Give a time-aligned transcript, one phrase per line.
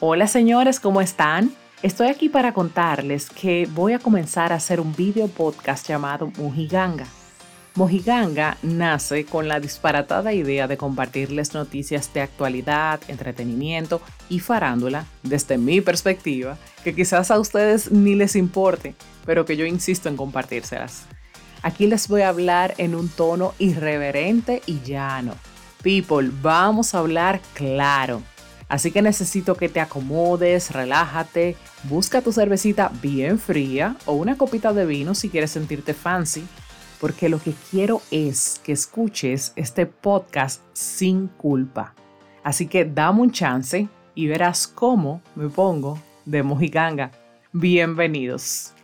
[0.00, 1.50] Hola señores, ¿cómo están?
[1.82, 7.04] Estoy aquí para contarles que voy a comenzar a hacer un video podcast llamado Mojiganga.
[7.74, 15.58] Mojiganga nace con la disparatada idea de compartirles noticias de actualidad, entretenimiento y farándula desde
[15.58, 18.94] mi perspectiva, que quizás a ustedes ni les importe,
[19.26, 21.06] pero que yo insisto en compartírselas.
[21.62, 25.34] Aquí les voy a hablar en un tono irreverente y llano.
[25.82, 28.22] People, vamos a hablar claro
[28.68, 34.74] Así que necesito que te acomodes, relájate, busca tu cervecita bien fría o una copita
[34.74, 36.46] de vino si quieres sentirte fancy,
[37.00, 41.94] porque lo que quiero es que escuches este podcast sin culpa.
[42.44, 47.10] Así que dame un chance y verás cómo me pongo de mojiganga.
[47.52, 48.74] Bienvenidos.